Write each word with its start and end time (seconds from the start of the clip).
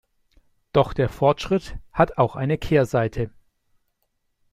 Doch 0.73 0.93
der 0.93 1.09
Fortschritt 1.09 1.77
hat 1.91 2.17
auch 2.17 2.35
eine 2.35 2.57
Kehrseite. 2.57 3.29